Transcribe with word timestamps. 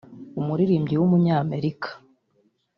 umuririmbyi 0.39 0.95
w’umunyamerika 0.97 1.89